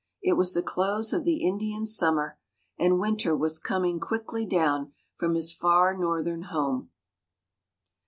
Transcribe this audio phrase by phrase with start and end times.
[0.23, 2.39] It was the close of the Indian Summer,
[2.75, 6.89] and Winter was coming quickly down, from his far northern home.